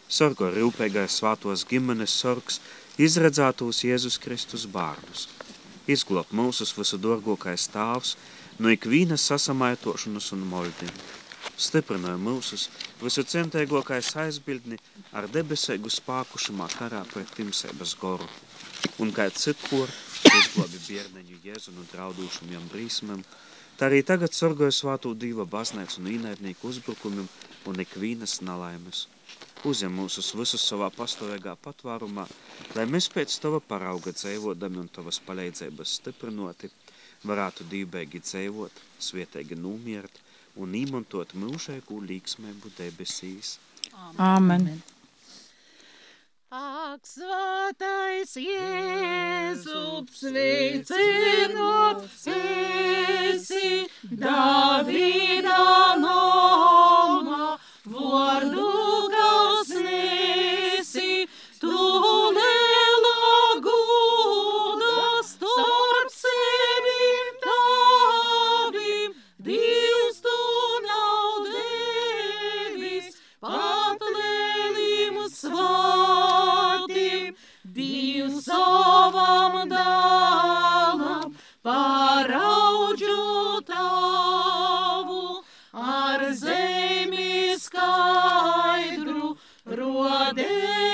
Sorgo 0.08 0.52
rūpīgais 0.54 1.18
svātos 1.20 1.66
ģimenes 1.70 2.14
sorgs, 2.22 2.60
izredzētos 3.02 3.82
Jēzus 3.88 4.20
Kristus 4.22 4.68
bārnus. 4.70 5.28
Izglāb 5.90 6.30
mūsus 6.34 6.74
visu 6.78 7.00
dārgākais 7.02 7.68
tēvs 7.74 8.16
no 8.62 8.72
ikvienas 8.74 9.26
sasamaitošanas 9.32 10.32
un 10.38 10.46
moldiem. 10.50 10.94
Stiprināja 11.56 12.20
mūsus 12.22 12.68
visu 13.02 13.24
centīgākais 13.26 14.12
aizbildni 14.22 14.78
ar 15.16 15.28
debesīgu 15.32 15.92
spēku 15.94 16.42
šimā 16.42 16.68
karā 16.78 17.02
pret 17.12 17.32
timsības 17.38 17.96
goru. 18.02 18.28
Un 19.02 19.12
kā 19.16 19.28
citkur 19.34 19.90
izglābi 20.30 20.82
bērneņu 20.88 21.42
Jēzu 21.46 21.74
no 21.76 21.86
draudūšamiem 21.92 22.70
brīsmēm, 22.72 23.22
tā 23.80 23.90
arī 23.90 24.02
tagad 24.08 24.34
sorgoja 24.34 24.74
svātu 24.76 25.14
diva 25.18 25.46
baznīcu 25.50 26.02
un 26.02 26.12
īnaidnieku 26.14 26.72
uzbrukumiem 26.72 27.28
un 27.70 27.84
ikvienas 27.84 28.40
nelaimes. 28.46 29.06
Uzņem 29.66 29.96
mūsus 29.98 30.34
visus 30.38 30.64
savā 30.70 30.92
pastāvīgā 30.94 31.56
patvārumā, 31.64 32.28
lai 32.78 32.86
mēs 32.86 33.10
pēc 33.10 33.40
tava 33.42 33.60
parauga 33.60 34.14
dzīvodami 34.14 34.84
un 34.84 34.92
tavas 34.94 35.18
palīdzības 35.26 35.96
stiprinoti, 36.00 36.70
varētu 37.26 37.66
dīvbēgi 37.72 38.22
dzīvot, 38.22 38.84
svietīgi 39.02 39.58
numiert 39.58 40.22
un 40.62 40.76
īmantot 40.78 41.34
mūžēgu 41.40 42.02
līksmēbu 42.12 42.76
debesīs. 42.78 43.58
Amen. 44.22 44.70
Ak, 46.56 47.04
svētais 47.04 48.32
Jēzu, 48.40 50.06
sveicinot 50.16 52.06
esi 52.32 53.72
Davida 54.24 55.60
nomā, 56.00 57.58
vārdu 57.92 58.70
kas 59.12 59.45
で 90.36 90.85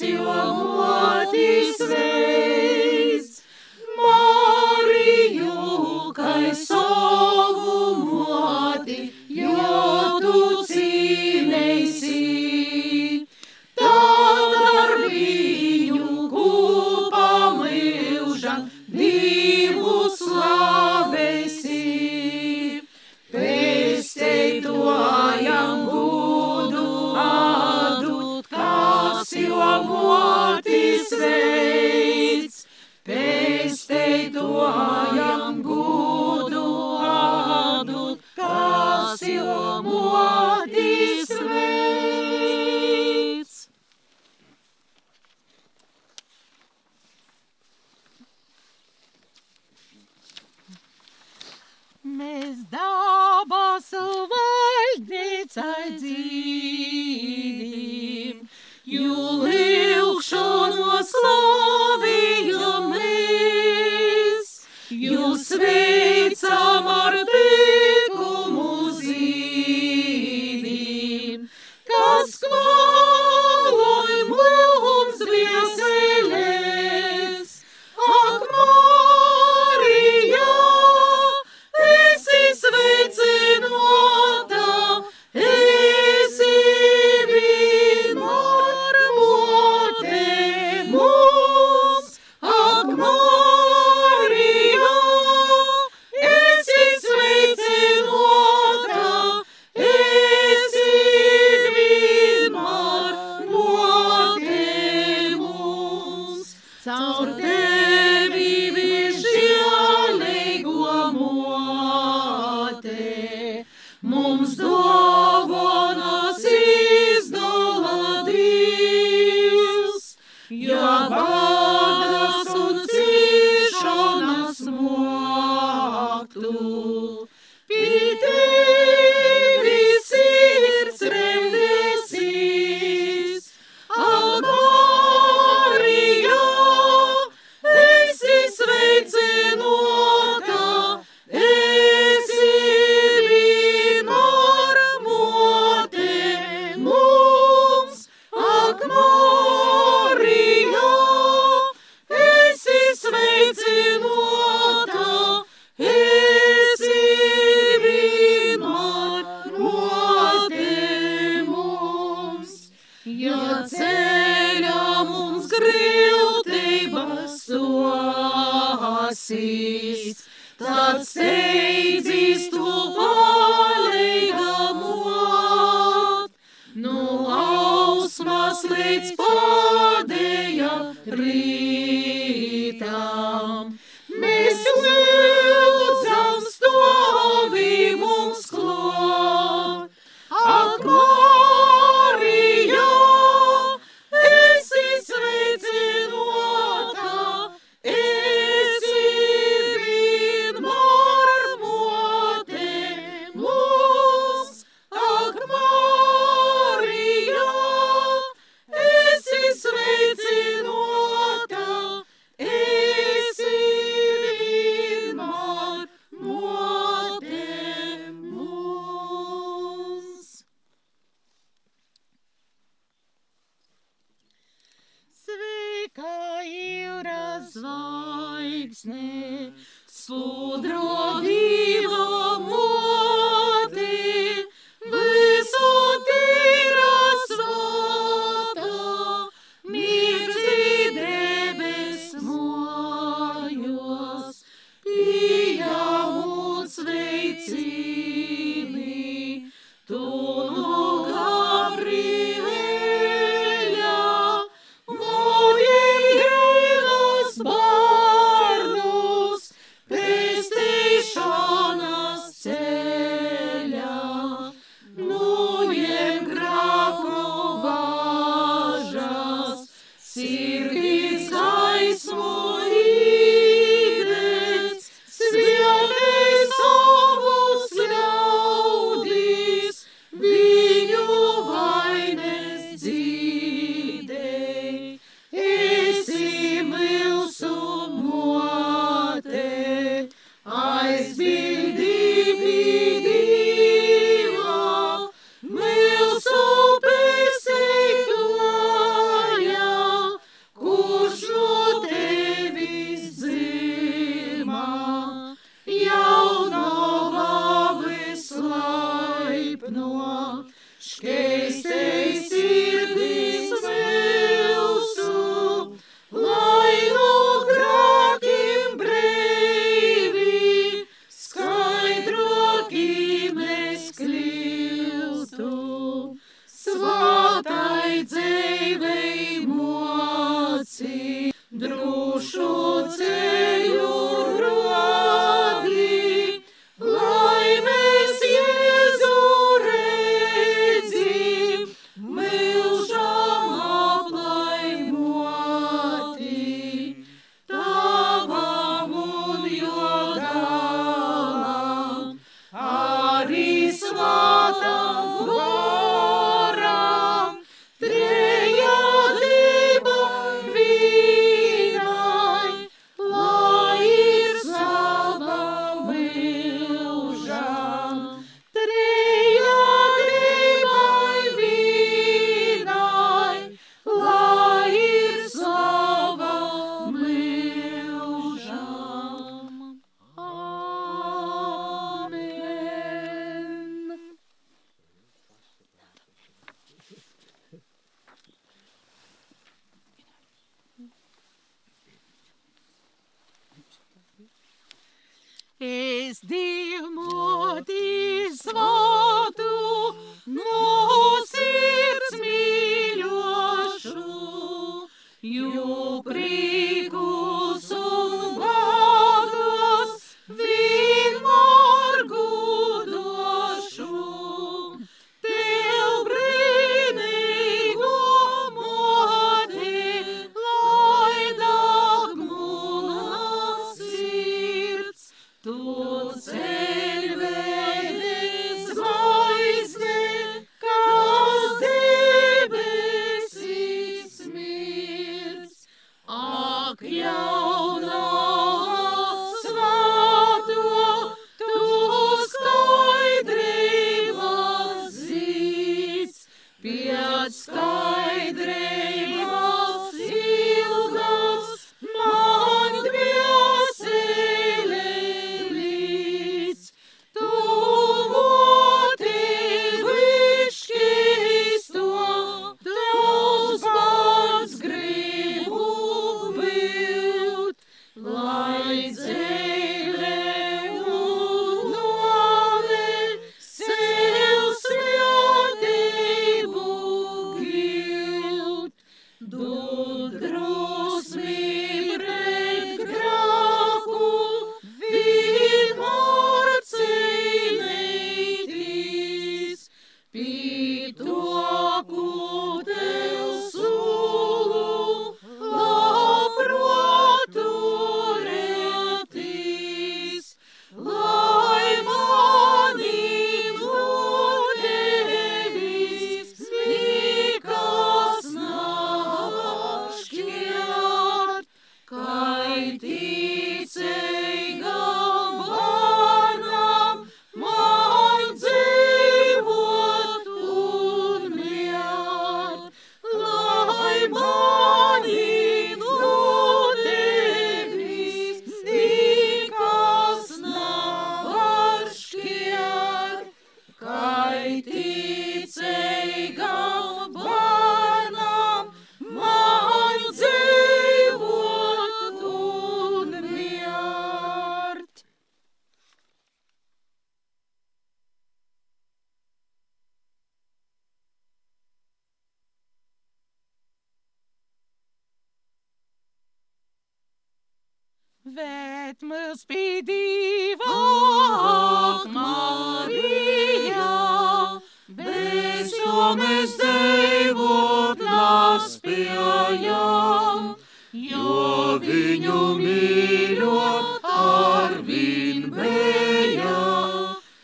kas 0.00 0.08
jo 0.08 0.34
modis 0.76 2.19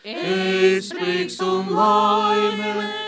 Es 0.07 0.93
prieks 0.95 1.41
un 1.43 1.73
laime 1.75 3.06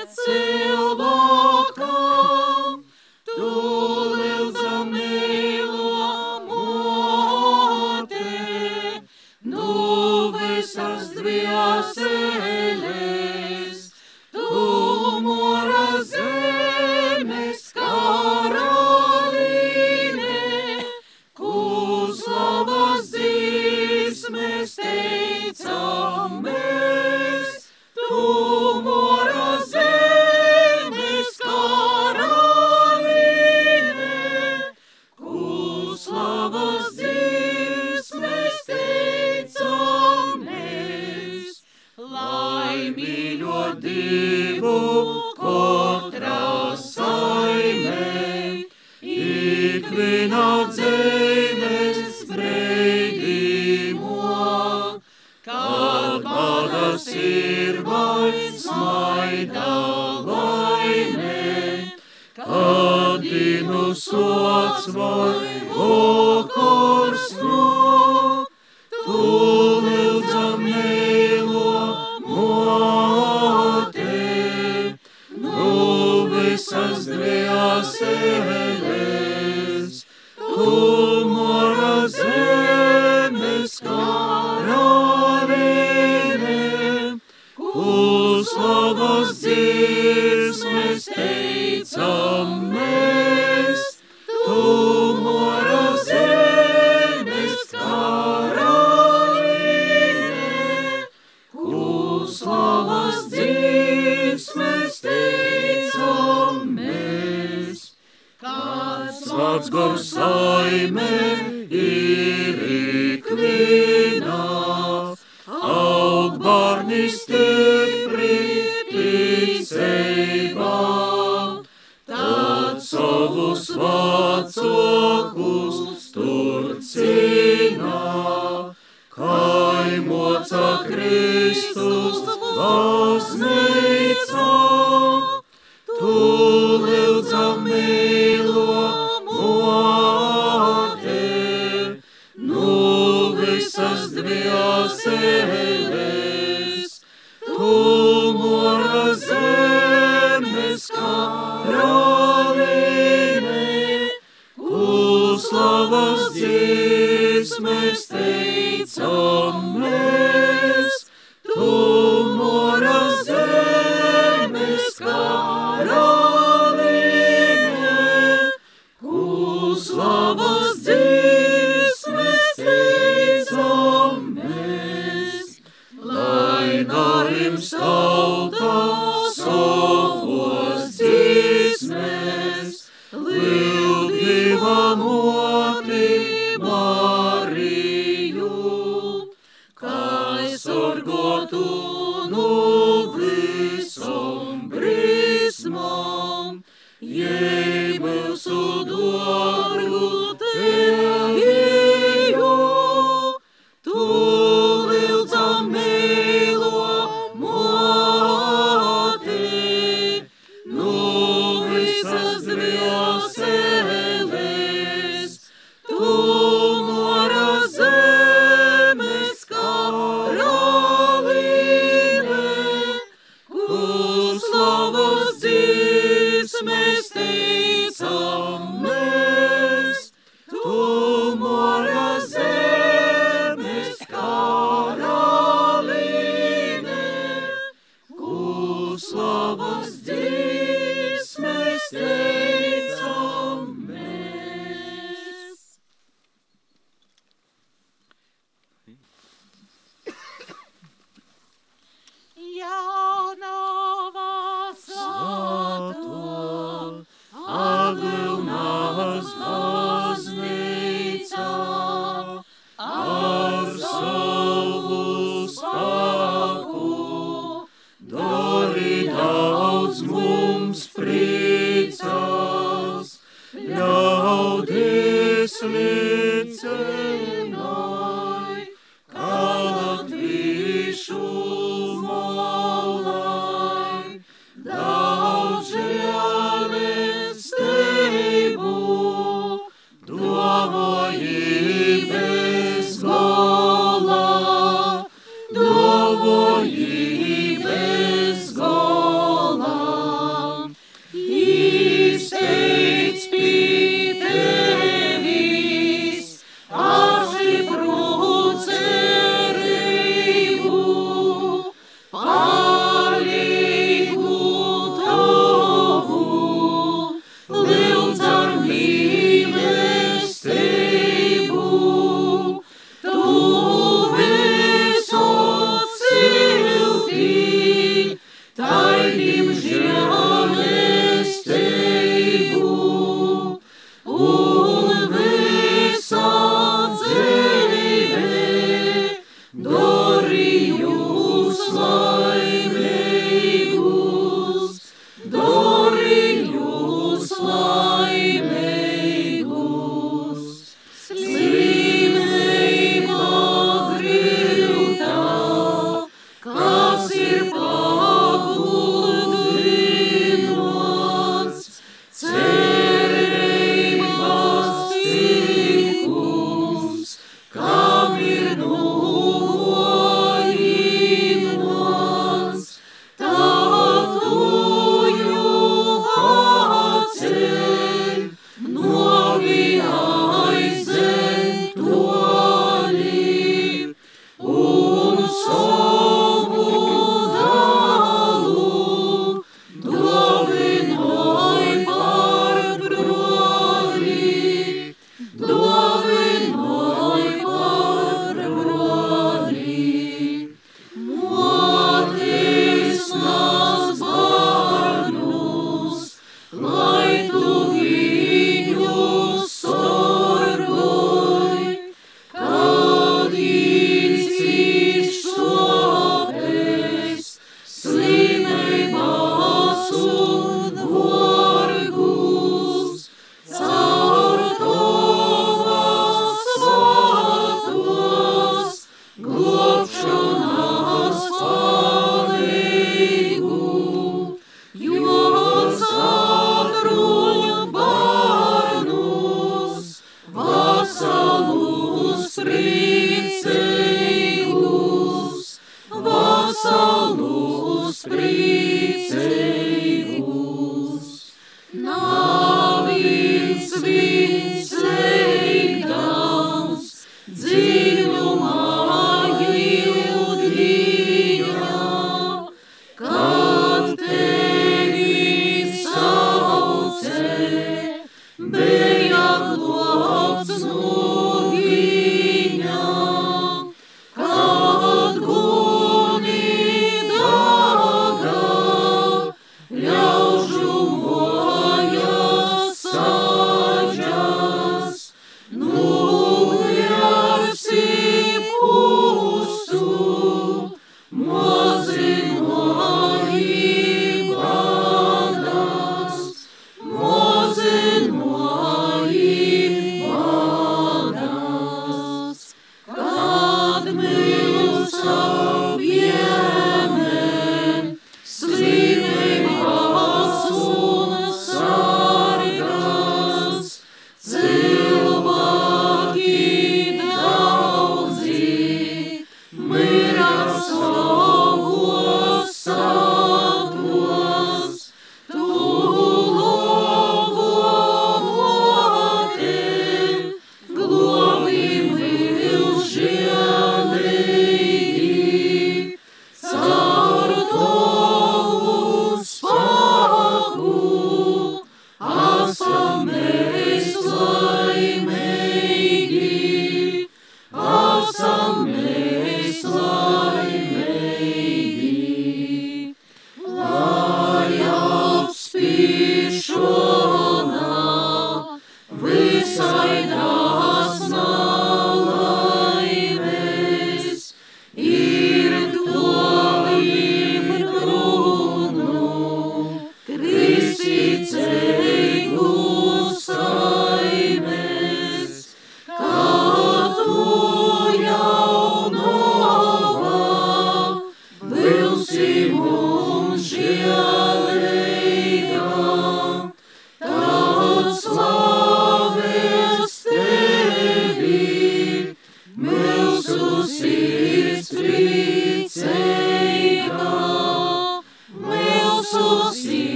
visas 144.25 144.99
dvēseles, 145.05 145.58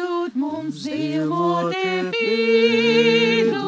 Pīdot 0.00 0.32
mums 0.40 0.80
dzīvotē, 0.80 2.08
pīdot, 2.14 3.58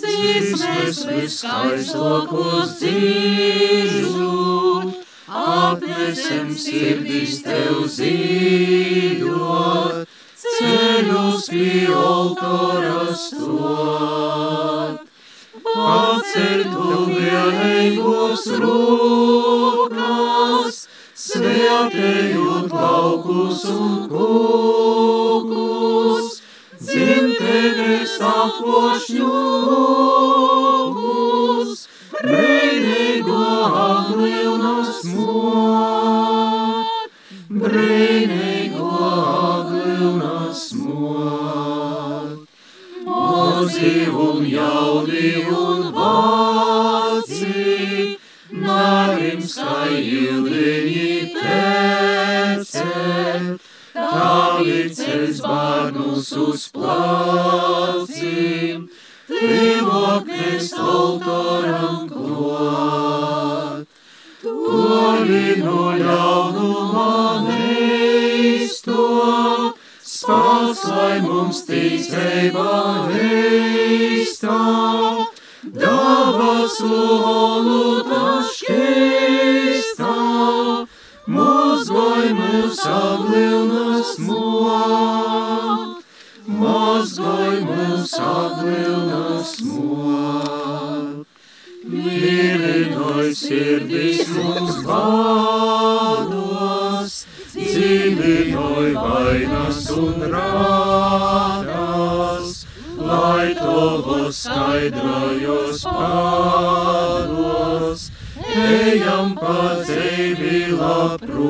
dzīsmes 0.00 1.00
viskaistākos 1.04 2.72
dzīvot, 2.80 4.88
apnesem 5.28 6.48
sirdis 6.56 7.44
tev 7.44 7.84
zīdot, 7.92 10.08
ceļus 10.46 11.44
pie 11.52 11.92
altāra 11.92 13.12
stot. 13.12 15.04
Paceļ 15.68 16.64
tu 16.72 17.04
vienīgos 17.12 18.48
rūkas, 18.64 20.88
svētējot 21.28 22.72
laukus 22.72 23.68
un 23.76 24.08
kūkus, 24.08 24.81
dzimtenes 27.62 28.18
aplošņus, 28.26 29.22
brīnīgo 32.26 33.44
aglīnas 33.82 34.98
mot, 35.14 36.86
brīnīgo 37.62 38.88
aglīnas 39.50 40.62
mot. 40.80 42.38
Mozi 43.06 43.94
un 44.26 44.38
jauni 44.56 45.30
un 45.46 45.78
vāci, 45.94 46.51
bārnus 56.22 56.30
uz 56.38 56.68
placim, 56.70 58.88
tīvoknes 59.26 60.72
autoram 60.78 62.08
klāt. 62.10 63.86
Toli 64.42 65.56
no 65.62 65.92
ļaunuma 65.98 67.48
neisto, 67.48 69.74
spāks, 70.02 70.84
lai 70.86 71.20
mums 71.22 71.64
ticība 71.66 73.08
heistā, 73.10 74.60
dabas 75.64 76.78
olūta 76.82 78.42
šķīstā, 78.52 80.16
mozgoj 81.26 82.32
mūs 82.38 82.86
aglilnas 82.86 84.18
mot, 84.18 85.31
mozgoj 86.62 87.58
mūs 87.66 88.14
aglilnas 88.22 89.50
mot. 89.66 91.26
Mīlinoj 91.92 93.28
sirdis 93.36 94.28
mums 94.36 94.76
bādos, 94.86 97.16
dzīvinoj 97.56 98.92
vainas 98.96 99.80
un 99.96 100.22
rādas, 100.34 102.52
lai 102.96 103.48
tavos 103.58 104.40
skaidrojos 104.46 105.80
pādos, 105.88 108.00
ejam 108.54 109.34
pa 109.42 109.58
dzīvi 109.82 110.62
labprot. 110.78 111.42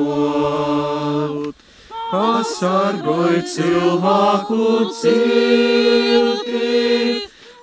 Pasargoj 2.13 3.39
cilvēku 3.49 4.65
cilti, 4.93 6.69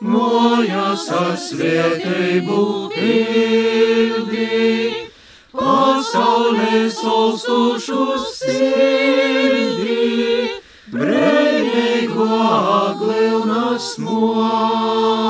mojas 0.03 1.05
ar 1.15 1.37
svētību 1.39 2.65
pildi, 2.97 4.49
pasaulē 5.55 6.83
solstušu 6.97 8.09
sirdī, 8.33 10.03
brēnīgo 10.91 12.29
aglilnas 12.43 13.93
mot, 14.03 15.30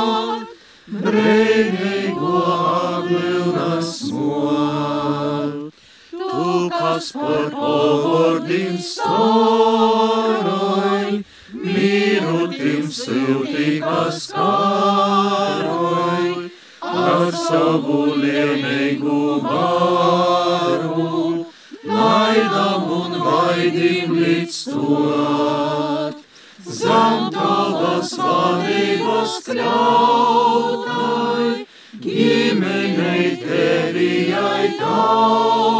nas 6.91 7.13
pod 7.13 7.53
povodnim 7.53 8.79
staroj, 8.79 9.23
mirutim 11.53 12.93
silti 12.93 13.83
paskaroj, 13.85 14.41
ar 16.83 17.33
savu 17.49 18.07
lėmeigu 18.23 19.41
varu, 19.45 21.47
laidam 21.87 22.85
un 22.99 23.13
vaidim 23.27 24.09
līdztuot, 24.19 26.17
zem 26.81 27.21
tavas 27.37 28.11
vadības 28.25 29.33
kļautai, 29.47 31.47
gimenei 32.09 33.29
tevi 33.47 34.13
jai 34.33 34.67
tau. 34.83 35.80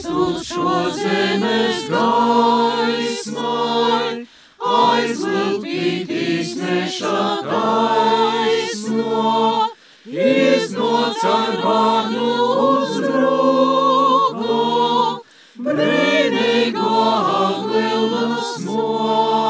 Jēzus 0.11 0.43
šo 0.43 0.71
zemes 0.91 1.85
gaismai, 1.87 3.47
aizlūgītīs 4.59 6.51
nešā 6.59 7.21
gaismo, 7.47 9.29
iznāc 10.11 11.23
ar 11.31 11.55
vanu 11.63 12.27
uz 12.67 12.99
rogo, 13.07 14.59
brīnīgo 15.69 16.91
aglilnas 17.39 18.51
mūžu. 18.67 19.40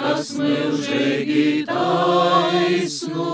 kas 0.00 0.30
mūžīgi 0.38 1.64
taisnu, 1.68 3.26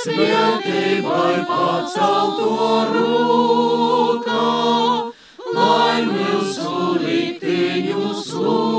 Svētībai 0.00 1.36
pacelto 1.50 2.50
rūkā, 2.94 4.48
lai 5.58 5.98
mūsu 6.08 6.74
liktiņu 7.04 8.02
slūdz. 8.24 8.69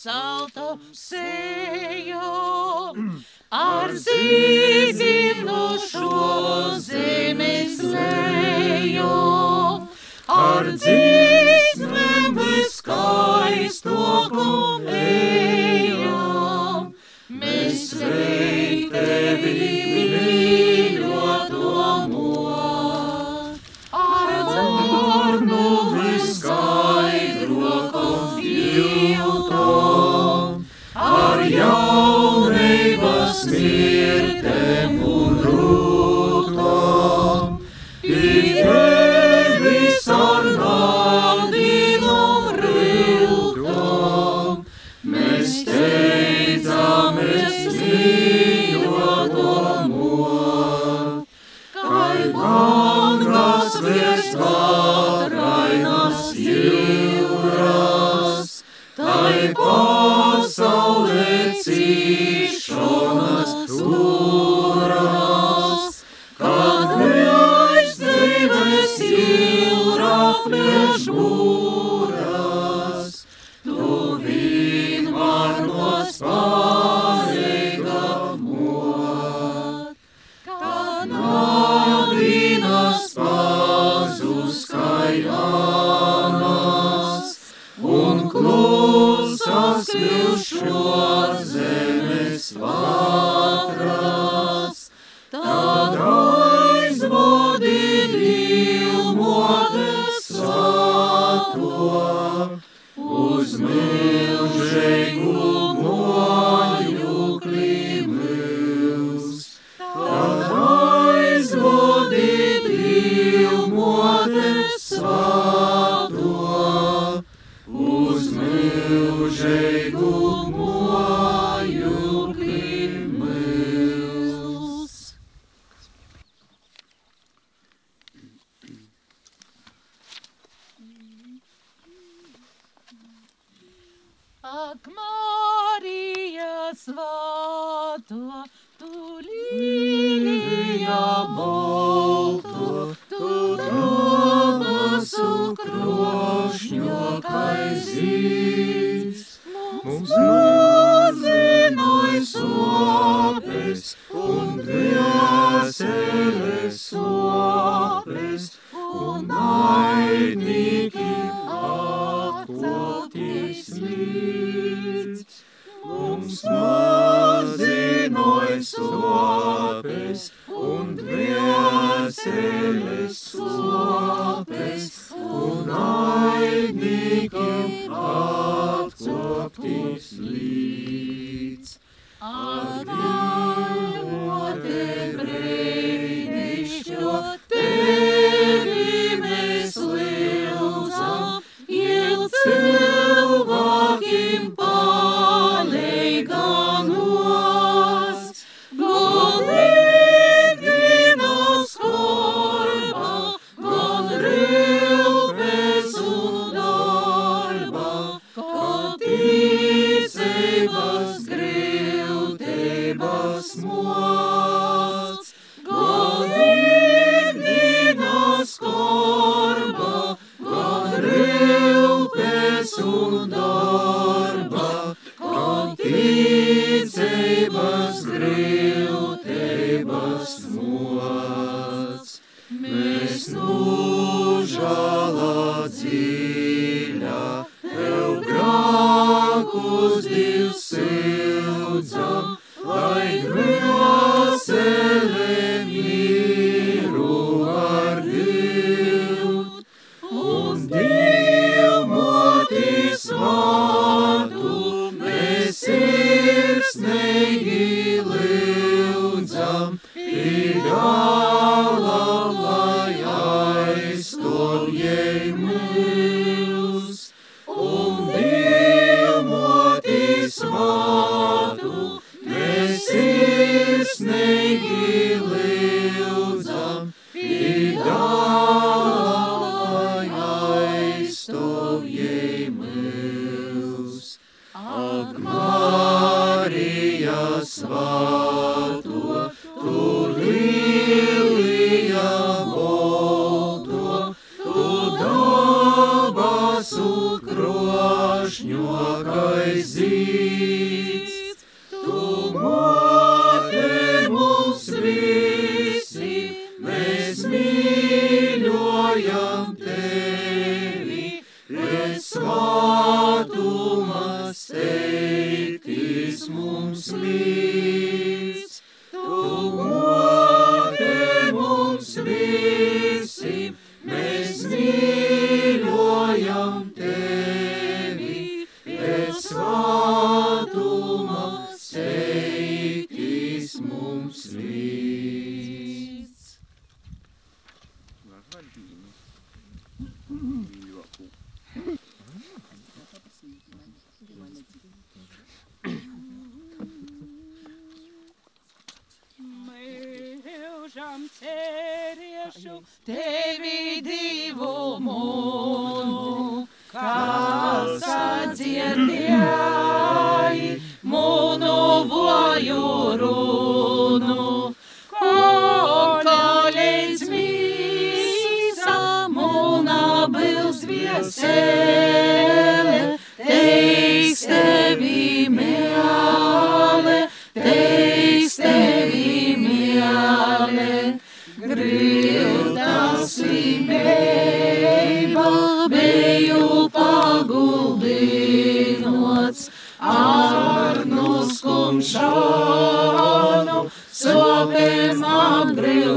celtu 0.00 0.68
seju, 0.96 2.26
ar 3.62 3.96
zīminu 4.06 5.64
šo 5.86 6.12
zīmi 6.88 7.54
slēpju. 7.76 8.39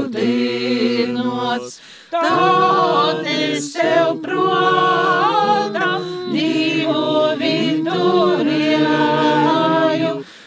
grūdinots, 0.04 1.80
tad 2.10 3.26
es 3.26 3.72
tev 3.74 4.20
prātā 4.22 6.00
divu 6.32 7.36
viturēju, 7.40 8.52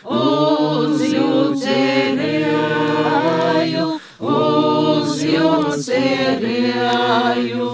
uz 0.06 1.02
jums 1.02 1.62
cerēju, 1.64 2.80
uz 4.20 5.24
jums 5.24 5.86
cerēju. 5.90 7.72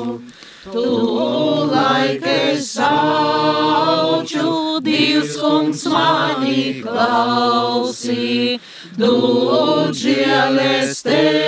Tu 0.73 0.85
laikai 1.69 2.57
sauču, 2.63 4.47
Dievs 4.83 5.35
kungs 5.37 5.83
mani 5.91 6.81
klausī, 6.81 8.59
dod 8.97 9.93
žēlestē. 9.99 11.42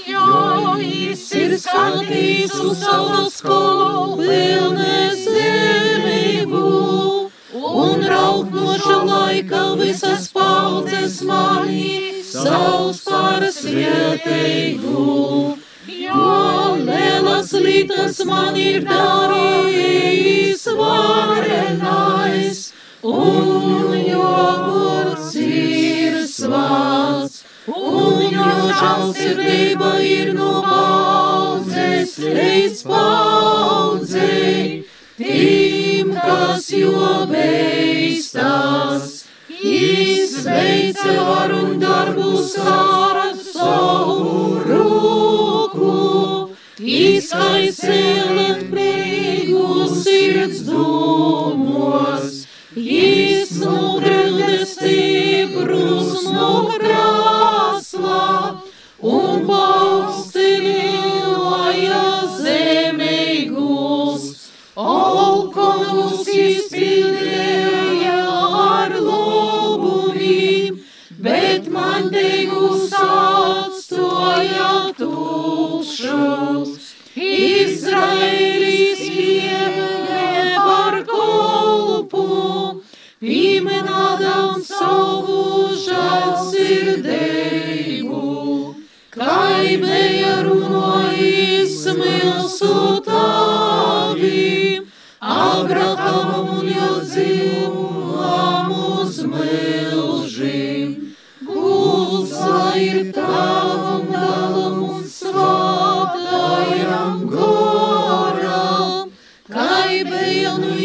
Jo 0.07 0.27
viņš 0.79 1.25
ir 1.41 1.51
skatījis 1.65 2.53
uz 2.63 2.75
savas 2.83 3.35
pilnēs 3.43 5.19
zemību, 5.27 6.63
un 7.83 7.97
rauknoša 8.13 8.97
laika 9.09 9.63
visas 9.81 10.25
paudzes 10.33 11.15
mani 11.27 12.13
savus 12.33 13.03
par 13.05 13.51
svieteigu. 13.51 15.57
Jo 15.87 16.75
lielas 16.79 17.51
lietas 17.53 18.23
man 18.25 18.55
ir 18.57 18.81
darījis 18.87 20.65
varenais, 20.79 22.72
un 23.03 23.91
jo 24.07 24.27
vārds 24.63 25.33
ir 25.39 26.21
svāts, 26.31 27.41
un 27.67 28.21
jo 28.31 28.51
žēlsirdība 28.79 29.89
ir 30.07 30.31
no 30.37 30.51
paudzes 30.63 32.15
līdz 32.23 32.83
paudzei, 32.87 34.85
tiem, 35.19 36.15
kas 36.15 36.69
jo 36.71 37.27
beistās. 37.31 39.19
Izveica 39.63 41.11
varu 41.23 41.59
un 41.63 41.77
darbus 41.79 42.55
ar 42.59 43.19
savu 43.39 44.59
roku, 44.67 45.91
izkaisēlēt 46.79 48.65
prīgu 48.71 49.87
sirds 50.03 50.63
dūmos, 52.75 53.53
iznūgrēlē 53.53 54.65
stiprus 54.65 56.25
no 56.31 56.69
krāslā 56.73 58.55
un 59.01 59.45
paukstināja 59.45 62.27
zemīgus. 62.39 64.49
Aukonus 64.75 66.27
izpildīja 66.27 68.25
ar 68.57 68.91
lobumiem, 68.97 70.79
bet 71.19 71.67
man 71.69 72.09
degus 72.09 72.91
atstoja 72.93 74.93
tukšus. 74.97 76.79
Izraēlis 77.13 78.52
pieminādam 83.63 84.59
savu 84.63 85.75
žēlsirdību. 85.83 88.21
Kai 89.13 89.77
bija 89.81 90.33
runājis 90.47 91.85
milsu 91.99 93.01
tavim, 93.05 94.81
Abrahamam 95.21 96.22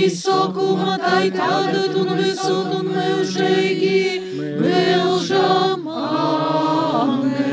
bija 0.09 0.14
nu 0.14 0.14
izsokuma, 0.14 0.98
tai 0.98 1.30
tagad 1.30 1.94
un 1.97 2.16
visur 2.16 2.66
un 2.78 2.86
mūžīgi, 2.94 4.20
mūžam 4.62 5.89
amen. 5.89 7.48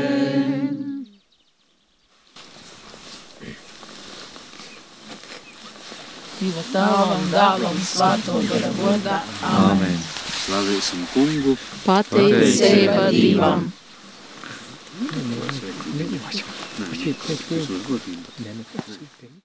Dieva 6.36 6.62
tēvam, 6.72 7.24
dēlam, 7.32 7.78
svēto 7.80 8.34
gara 8.50 8.70
godā. 8.76 9.18
Āmen. 9.42 9.98
Slavēsim 10.46 11.06
kungu. 11.14 11.56
Pateicība 11.86 13.08
Dievam. 13.10 13.72
Nē, 15.96 16.04
tas 17.24 17.40
var 17.70 17.80
godīgi. 17.88 19.05